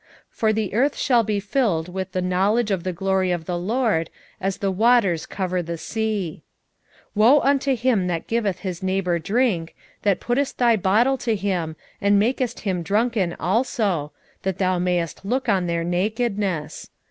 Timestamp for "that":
8.07-8.25, 10.01-10.19, 14.41-14.57